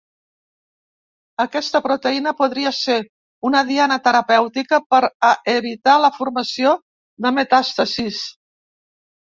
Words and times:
Aquesta 1.43 1.81
proteïna 1.87 2.33
podria 2.39 2.71
ser 2.77 2.97
una 3.51 3.63
diana 3.69 3.99
terapèutica 4.09 4.83
per 4.95 5.05
a 5.31 5.35
evitar 5.57 5.99
la 6.07 6.13
formació 6.19 6.77
de 7.27 7.39
metàstasis. 7.41 8.29